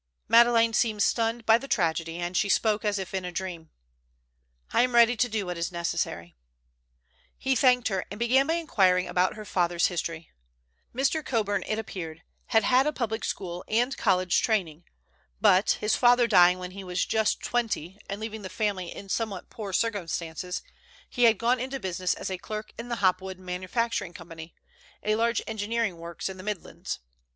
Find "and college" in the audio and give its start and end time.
13.67-14.41